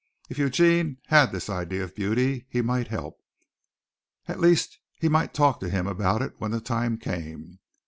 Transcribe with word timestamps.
If 0.31 0.39
Eugene 0.39 0.97
had 1.09 1.31
this 1.31 1.47
idea 1.47 1.83
of 1.83 1.93
beauty 1.93 2.47
he 2.49 2.63
might 2.63 2.87
help. 2.87 3.21
At 4.27 4.39
least 4.39 4.79
he 4.97 5.07
might 5.09 5.31
talk 5.31 5.59
to 5.59 5.69
him 5.69 5.85
about 5.85 6.23
it 6.23 6.33
when 6.39 6.49
the 6.49 6.59
time 6.59 6.97
came. 6.97 7.59